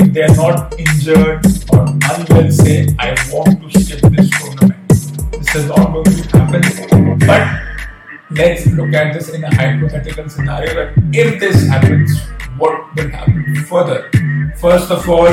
if 0.00 0.12
they 0.12 0.22
are 0.22 0.36
not 0.36 0.78
injured 0.78 1.46
or 1.72 1.86
unwell, 2.10 2.50
say, 2.50 2.94
I 2.98 3.16
want 3.32 3.62
to 3.62 3.80
skip 3.80 4.00
this 4.12 4.30
tournament. 4.30 4.88
This 4.88 5.54
is 5.54 5.66
not 5.68 5.92
going 5.92 6.04
to 6.04 6.38
happen. 6.38 7.18
But 7.26 7.46
let's 8.30 8.66
look 8.66 8.92
at 8.94 9.14
this 9.14 9.30
in 9.30 9.44
a 9.44 9.54
hypothetical 9.54 10.28
scenario 10.28 10.74
that 10.74 10.92
if 11.12 11.40
this 11.40 11.66
happens, 11.68 12.20
what 12.58 12.94
will 12.96 13.08
happen 13.10 13.54
further? 13.66 14.10
First 14.56 14.90
of 14.90 15.08
all, 15.08 15.26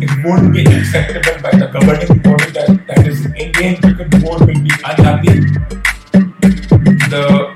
it 0.00 0.10
won't 0.24 0.52
be 0.52 0.64
acceptable 0.64 1.42
by 1.42 1.52
the 1.58 1.68
governing 1.72 2.22
body 2.22 2.50
that, 2.52 2.86
that 2.88 3.06
is 3.06 3.26
Indian 3.36 3.76
Cricket 3.82 4.10
Board 4.22 4.40
will 4.40 4.60
be 4.60 4.72
unhappy. 4.84 5.40
The 7.12 7.52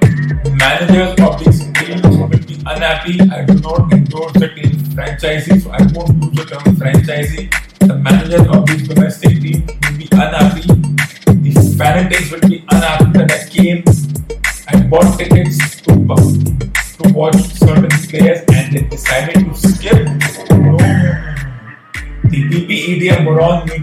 managers 0.60 1.18
of 1.24 1.42
these 1.42 1.60
teams 1.72 2.16
will 2.16 2.28
be 2.28 2.56
unhappy. 2.66 3.20
I 3.30 3.44
do 3.44 3.54
not 3.60 3.92
endorse 3.92 4.32
the 4.34 4.48
team 4.48 4.76
franchisee, 4.92 5.62
so 5.62 5.70
I 5.70 5.80
won't 5.96 6.22
use 6.22 6.34
the 6.34 6.60
term. 6.60 6.74
The 7.88 7.96
managers 7.96 8.46
of 8.48 8.66
these 8.66 8.88
domestic 8.88 9.40
teams 9.40 9.64
will 9.64 9.98
be 9.98 10.08
unhappy. 10.12 10.62
The 10.68 11.74
fanatics 11.78 12.30
will 12.30 12.40
be 12.40 12.64
unhappy 12.68 13.18
that 13.18 13.32
I 13.32 13.48
came 13.48 13.84
and 14.68 14.90
bought 14.90 15.18
tickets 15.18 15.34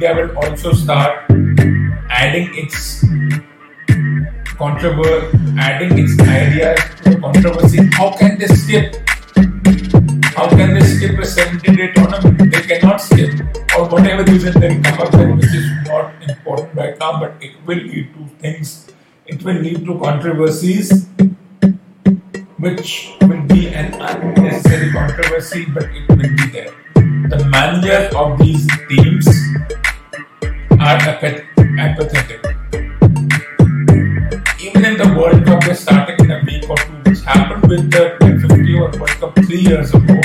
Media 0.02 0.16
will 0.16 0.36
also 0.40 0.74
start 0.74 1.30
adding 2.10 2.50
its 2.58 3.06
controversy, 4.58 5.38
adding 5.60 5.94
its 5.96 6.20
ideas 6.22 6.80
to 7.04 7.20
controversy. 7.20 7.86
How 7.94 8.10
can 8.18 8.40
they 8.40 8.48
skip? 8.48 8.96
How 10.34 10.50
can 10.50 10.74
they 10.74 10.82
skip 10.82 11.20
a 11.20 11.24
70 11.24 11.76
day 11.76 11.92
tournament? 11.94 12.52
They 12.52 12.62
cannot 12.62 12.98
skip, 12.98 13.30
or 13.78 13.86
whatever 13.90 14.24
reason 14.24 14.60
they 14.60 14.82
come 14.82 15.02
up 15.02 15.14
with, 15.14 15.36
which 15.38 15.54
is 15.54 15.70
not 15.86 16.12
important 16.28 16.74
right 16.74 16.98
now, 16.98 17.20
but 17.20 17.38
it 17.40 17.54
will 17.68 17.78
lead 17.78 18.12
to 18.16 18.26
things 18.42 18.88
it 19.28 19.44
will 19.44 19.62
lead 19.62 19.86
to 19.86 20.00
controversies, 20.00 21.06
which 22.58 23.14
will 23.22 23.44
be 23.44 23.68
an 23.70 23.94
unnecessary 24.02 24.92
controversy, 24.92 25.66
but 25.66 25.84
it 25.84 26.10
will 26.10 26.18
be 26.18 26.50
there. 26.50 26.74
The 27.30 27.46
managers 27.50 28.14
of 28.16 28.40
these 28.40 28.68
teams 28.90 29.41
are 30.92 30.98
apathetic. 30.98 32.42
Even 34.60 34.84
in 34.84 34.98
the 34.98 35.16
World 35.18 35.46
Cup, 35.46 35.64
they 35.64 35.74
started 35.74 36.20
in 36.20 36.32
a 36.32 36.44
week 36.44 36.70
or 36.70 36.76
two, 36.76 37.10
which 37.10 37.22
happened 37.22 37.64
with 37.70 37.90
the 37.92 38.18
50 38.20 38.74
or 38.76 38.92
World 39.00 39.10
Cup 39.22 39.36
three 39.46 39.62
years 39.62 39.94
ago. 39.94 40.20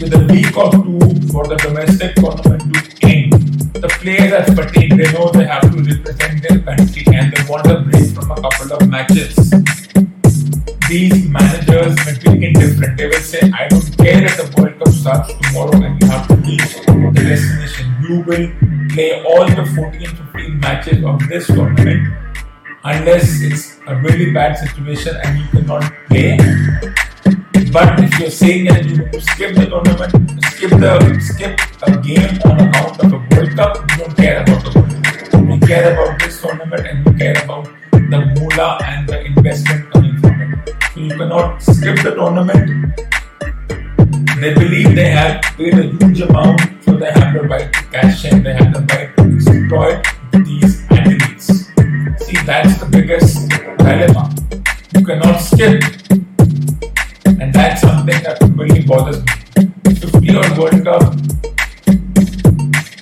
With 0.00 0.14
a 0.14 0.26
week 0.30 0.56
or 0.56 0.72
two 0.72 0.98
for 1.30 1.46
the 1.46 1.56
domestic 1.62 2.16
tournament 2.16 2.74
to 2.74 3.06
end 3.06 3.32
the 3.80 3.88
players 4.00 4.32
are 4.32 4.54
fatigued. 4.54 4.98
They 4.98 5.12
know 5.12 5.30
they 5.30 5.44
have 5.44 5.62
to 5.62 5.78
represent 5.82 6.42
their 6.42 6.58
country 6.58 7.04
and 7.14 7.32
they 7.32 7.42
want 7.48 7.66
a 7.66 7.80
break 7.80 8.10
from 8.10 8.30
a 8.30 8.40
couple 8.40 8.72
of 8.72 8.88
matches. 8.88 9.36
These 10.88 11.28
managers 11.28 11.94
will 12.04 12.34
be 12.34 12.46
indifferent. 12.46 12.98
They 12.98 13.06
will 13.06 13.20
say, 13.20 13.40
I 13.52 13.68
don't 13.68 13.96
care 13.96 14.24
if 14.24 14.36
the 14.36 14.52
World 14.58 14.76
Cup 14.78 14.88
starts 14.88 15.32
tomorrow 15.34 15.82
and 15.82 16.02
you 16.02 16.08
have 16.08 16.26
the 16.26 16.29
destination. 17.30 17.86
You 18.02 18.20
will 18.26 18.46
play 18.90 19.22
all 19.22 19.46
the 19.46 19.64
14, 19.76 20.06
15 20.06 20.60
matches 20.60 21.04
of 21.04 21.18
this 21.28 21.46
tournament 21.46 22.12
unless 22.82 23.40
it's 23.42 23.78
a 23.86 23.94
really 23.96 24.32
bad 24.32 24.58
situation 24.58 25.16
and 25.22 25.38
you 25.38 25.46
cannot 25.54 25.84
play. 26.08 26.36
But 27.70 28.00
if 28.00 28.18
you're 28.18 28.30
saying 28.30 28.64
that 28.66 28.84
you 28.84 28.96
skip 29.20 29.54
the 29.54 29.66
tournament, 29.70 30.10
skip 30.50 30.70
the 30.70 30.92
skip 31.22 31.54
a 31.86 31.96
game 32.02 32.34
on 32.44 32.66
account 32.66 32.98
of 32.98 33.12
a 33.12 33.18
World 33.30 33.50
Cup, 33.54 33.78
you 33.78 33.96
don't 33.98 34.16
care 34.16 34.42
about 34.42 34.64
the 34.64 34.80
World 34.80 35.04
Cup. 35.04 35.42
You 35.50 35.60
care 35.66 35.92
about 35.92 36.18
this 36.18 36.42
tournament 36.42 36.86
and 36.86 37.06
you 37.06 37.12
care 37.14 37.44
about 37.44 37.68
the 37.92 38.18
moolah 38.34 38.78
and 38.84 39.08
the 39.08 39.24
investment 39.24 39.90
coming 39.92 40.18
from 40.18 40.42
it. 40.42 40.74
So 40.92 41.00
you 41.00 41.10
cannot 41.10 41.62
skip 41.62 42.02
the 42.02 42.14
tournament. 42.16 42.66
They 44.40 44.54
believe 44.54 44.96
they 44.96 45.10
have 45.10 45.42
paid 45.56 45.74
a 45.74 45.82
huge 45.82 46.22
amount, 46.22 46.60
they 47.00 47.10
have 47.12 47.32
the 47.32 47.42
right 47.48 47.72
to 47.72 47.82
cash 47.84 48.26
in, 48.26 48.42
they 48.42 48.52
have 48.52 48.74
the 48.74 48.80
right 48.92 49.16
to 49.16 49.22
exploit 49.34 50.04
these 50.44 50.84
athletes. 50.90 51.46
See, 52.26 52.36
that's 52.44 52.76
the 52.78 52.88
biggest 52.90 53.48
dilemma. 53.78 54.28
You 54.94 55.06
cannot 55.06 55.38
skip 55.40 55.82
and 57.40 57.54
that's 57.54 57.80
something 57.80 58.22
that 58.22 58.36
really 58.54 58.84
bothers 58.84 59.24
me. 59.24 59.32
50 59.96 60.36
or 60.36 60.44
World 60.60 60.84
Cup 60.84 61.16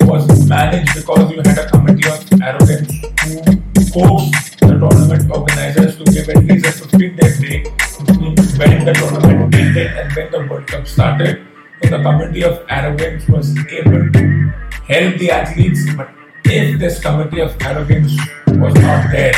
was 0.06 0.48
managed 0.48 0.94
because 0.94 1.32
you 1.32 1.38
had 1.38 1.58
a 1.58 1.68
committee 1.68 2.08
of 2.08 2.22
arrogance 2.40 2.94
who 3.26 3.42
coaxed 3.90 4.61
the 4.61 4.78
tournament 4.78 5.28
organizers 5.28 5.96
to 5.98 6.04
give 6.04 6.28
at 6.28 6.44
least 6.44 6.66
a 6.66 6.87
15 6.87 7.16
day 7.16 7.34
break 7.40 7.64
between 8.06 8.37
when 8.58 8.84
the 8.84 8.92
tournament 8.94 9.54
ended 9.56 9.90
and 9.98 10.12
when 10.14 10.30
the 10.30 10.46
World 10.48 10.68
Cup 10.68 10.87
started. 10.87 11.47
The 11.82 12.00
committee 12.02 12.44
of 12.44 12.64
arrogance 12.68 13.28
was 13.28 13.56
able 13.70 14.10
to 14.12 14.52
help 14.86 15.16
the 15.18 15.30
athletes, 15.30 15.94
but 15.96 16.08
if 16.44 16.78
this 16.78 17.00
committee 17.00 17.40
of 17.40 17.56
arrogance 17.62 18.12
was 18.46 18.74
not 18.74 19.10
there, 19.10 19.34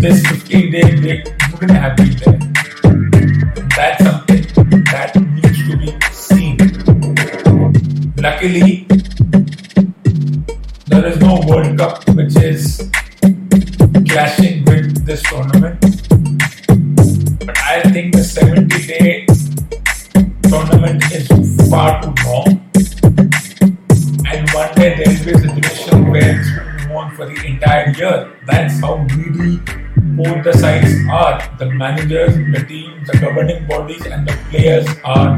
this 0.00 0.26
15 0.26 0.72
day 0.72 1.00
break 1.00 1.24
wouldn't 1.52 1.78
have 1.78 1.96
been 1.96 2.16
there 2.16 2.44
that's 3.76 4.04
something 4.04 4.42
that 4.92 5.16
needs 5.16 5.68
to 5.68 5.76
be 5.76 5.90
seen. 6.12 6.56
Luckily, 8.16 8.86
there 10.86 11.06
is 11.06 11.18
no 11.20 11.40
World 11.46 11.76
Cup 11.78 12.08
which 12.10 12.36
is 12.36 12.90
clashing 14.08 14.64
with 14.64 15.04
this 15.04 15.22
tournament. 15.24 15.83
Far 21.74 22.00
too 22.02 22.14
long. 22.24 22.46
And 24.30 24.48
one 24.50 24.72
day 24.78 24.94
there 24.94 25.10
will 25.10 25.24
be 25.24 25.32
a 25.32 25.38
situation 25.38 26.10
where 26.10 26.38
it's 26.38 26.50
going 26.50 26.78
to 26.78 26.94
on 26.94 27.16
for 27.16 27.26
the 27.26 27.38
entire 27.44 27.90
year. 27.90 28.32
That's 28.46 28.80
how 28.80 29.04
greedy 29.08 29.58
both 30.18 30.44
the 30.44 30.52
sides 30.52 30.94
are 31.10 31.34
the 31.58 31.70
managers, 31.70 32.36
the 32.54 32.64
team, 32.68 33.02
the 33.06 33.18
governing 33.18 33.66
bodies, 33.66 34.06
and 34.06 34.28
the 34.28 34.36
players 34.50 34.86
are 35.02 35.30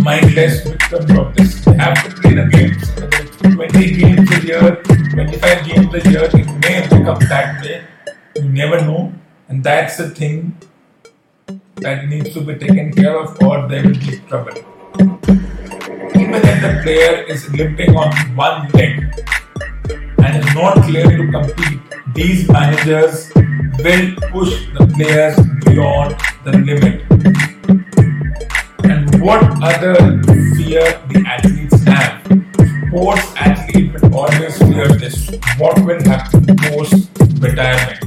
mindless 0.00 0.62
victims 0.68 1.18
of 1.18 1.34
this. 1.34 1.64
They 1.64 1.74
have 1.74 1.98
to 2.04 2.10
play 2.20 2.34
the 2.34 2.46
games. 2.54 2.86
20 3.42 3.90
games 3.98 4.30
a 4.30 4.46
year, 4.46 4.82
25 5.10 5.66
games 5.66 5.94
a 5.94 6.10
year, 6.10 6.24
it 6.32 6.46
may 6.62 6.82
become 6.82 7.18
that 7.28 7.60
way. 7.60 7.82
You 8.36 8.48
never 8.48 8.80
know. 8.82 9.12
And 9.48 9.64
that's 9.64 9.96
the 9.96 10.10
thing 10.10 10.56
that 11.82 12.08
needs 12.08 12.32
to 12.34 12.40
be 12.40 12.54
taken 12.54 12.92
care 12.92 13.16
of, 13.18 13.36
or 13.42 13.68
there 13.68 13.82
will 13.82 13.98
be 13.98 14.18
trouble. 14.28 14.56
Even 16.22 16.40
if 16.50 16.58
the 16.64 16.80
player 16.82 17.22
is 17.24 17.50
limping 17.52 17.96
on 17.96 18.12
one 18.36 18.68
leg 18.70 19.02
and 20.24 20.44
is 20.44 20.54
not 20.54 20.82
clear 20.84 21.04
to 21.04 21.30
compete, 21.30 21.80
these 22.14 22.48
managers 22.48 23.32
will 23.34 24.14
push 24.30 24.52
the 24.78 24.86
players 24.94 25.36
beyond 25.64 26.16
the 26.44 26.52
limit. 26.52 27.02
And 28.84 29.22
what 29.22 29.42
other 29.62 29.94
fear 30.56 30.84
the 31.08 31.24
athletes 31.26 31.82
have. 31.84 32.22
Sports 32.88 33.34
athlete 33.36 33.92
will 33.94 34.14
always 34.14 34.58
fear 34.58 34.88
this. 34.88 35.30
What 35.58 35.78
will 35.84 36.02
happen 36.04 36.44
post 36.58 37.08
retirement? 37.40 38.00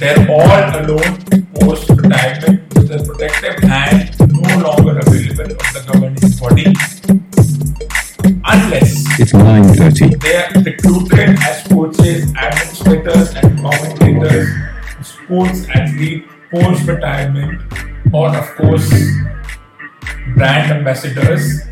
They're 0.00 0.28
all 0.28 0.80
alone 0.80 1.25
9.30. 9.46 10.20
they 10.22 10.34
are 10.34 10.62
recruited 10.64 11.38
as 11.38 11.62
coaches, 11.68 12.34
administrators, 12.34 13.32
and 13.36 13.60
commentators, 13.60 14.48
sports 15.02 15.68
athlete, 15.72 16.26
post 16.50 16.84
retirement, 16.88 17.62
or 18.12 18.34
of 18.36 18.44
course, 18.56 18.90
brand 20.34 20.72
ambassadors. 20.72 21.62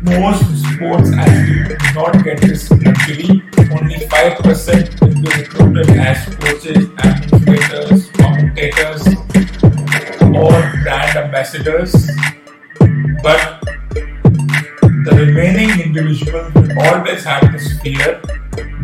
Most 0.00 0.46
sports 0.64 1.12
athletes 1.12 1.68
do 1.68 1.94
not 1.94 2.24
get 2.24 2.40
this 2.40 2.70
luxury. 2.70 3.42
Only 3.70 3.96
5% 3.96 5.00
will 5.02 5.14
be 5.20 5.28
recruited 5.42 5.90
as 5.90 6.24
coaches, 6.36 6.88
administrators, 7.04 8.10
commentators, 8.12 9.06
or 10.24 10.56
brand 10.82 11.18
ambassadors. 11.18 12.10
But 13.22 13.59
the 15.10 15.26
remaining 15.26 15.80
individuals 15.80 16.54
will 16.54 16.78
always 16.82 17.24
have 17.24 17.52
this 17.52 17.80
fear 17.80 18.20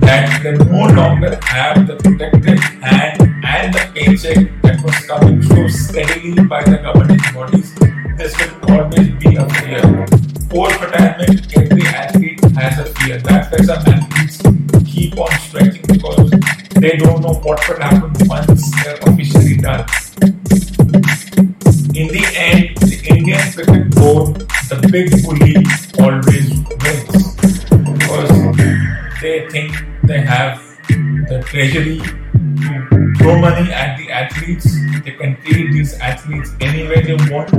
that 0.00 0.40
they 0.42 0.52
no 0.52 0.86
longer 0.86 1.38
have 1.42 1.86
the 1.86 1.96
protected 1.96 2.58
hand 2.58 3.20
and 3.44 3.74
the 3.74 3.82
paycheck 3.94 4.62
that 4.62 4.82
was 4.82 4.96
coming 5.06 5.42
so 5.42 5.68
steadily 5.68 6.42
by 6.44 6.62
the 6.64 6.78
governing 6.78 7.20
bodies. 7.32 7.74
This 8.18 8.34
will 8.38 8.72
always 8.72 9.08
be 9.22 9.36
a 9.36 9.48
fear. 9.54 9.82
Post 10.50 10.80
retirement, 10.80 11.56
every 11.56 11.86
athlete 11.86 12.40
has 12.56 12.78
a 12.78 12.86
fear. 12.94 13.18
That's 13.18 13.52
why 13.52 13.58
some 13.64 13.94
athletes 13.94 14.42
keep 14.84 15.18
on 15.18 15.30
stretching 15.38 15.84
because 15.86 16.30
they 16.74 16.96
don't 16.96 17.22
know 17.22 17.34
what 17.34 17.60
will 17.68 17.80
happen 17.80 18.12
once 18.28 18.84
they're 18.84 18.98
officially 19.02 19.56
done. 19.58 19.86
In 21.94 22.08
the 22.08 22.24
end, 22.34 22.76
the 22.78 23.00
Indian 23.08 23.52
cricket 23.52 23.90
board, 23.94 24.36
the 24.68 24.88
big 24.90 25.22
bully, 25.22 25.54
treasury 31.46 31.98
to 31.98 33.14
throw 33.18 33.38
money 33.38 33.70
at 33.72 33.96
the 33.98 34.10
athletes. 34.10 34.66
They 35.04 35.12
can 35.12 35.36
treat 35.42 35.72
these 35.72 35.94
athletes 36.00 36.50
any 36.60 36.88
way 36.88 37.02
they 37.02 37.16
want. 37.30 37.50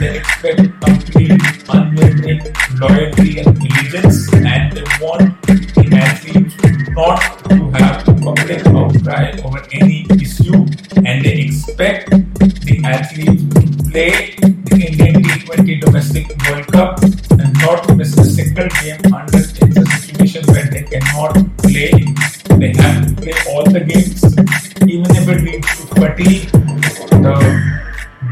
They 0.00 0.18
expect 0.18 0.60
complete, 0.80 1.42
unwavering 1.68 2.40
loyalty 2.80 3.38
and 3.40 3.48
allegiance, 3.58 4.32
and 4.32 4.72
they 4.72 4.84
want 5.00 5.42
the 5.46 5.88
athletes 5.92 6.54
not 6.90 7.20
to 7.50 7.70
have 7.72 8.04
public 8.24 8.66
outcry 8.66 9.32
over 9.44 9.62
any 9.72 10.06
issue, 10.18 10.66
and 11.04 11.24
they 11.24 11.44
expect 11.46 12.10
the 12.64 12.80
athletes 12.84 13.44
to 13.54 13.90
play 13.90 14.34
the 14.64 14.76
Indian 14.88 15.22
T20 15.22 15.80
domestic 15.82 16.26
World 16.48 16.66
Cup 16.68 17.02
and 17.02 17.52
not 17.60 17.96
miss 17.96 18.16
a 18.16 18.24
single 18.24 18.68
game 18.82 19.00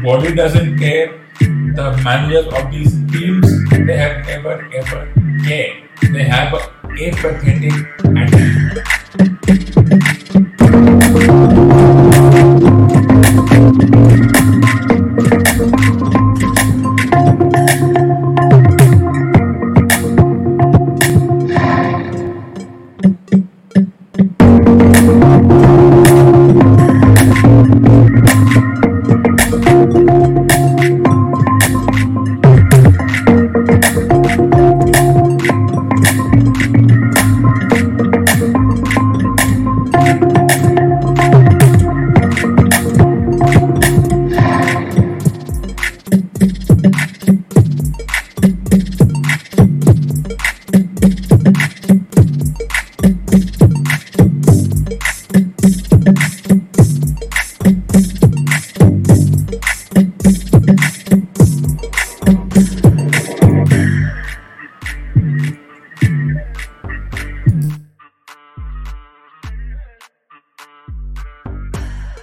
body 0.05 0.35
doesn't 0.35 0.77
care. 0.77 1.19
The 1.39 1.99
managers 2.03 2.45
of 2.53 2.71
these 2.71 2.93
teams, 3.11 3.47
they 3.71 3.97
have 3.97 4.25
never 4.27 4.69
ever 4.73 5.11
cared. 5.43 5.89
They 6.13 6.23
have 6.23 6.53
a 6.53 6.61
apathetic 6.93 7.73
attitude. 8.15 8.94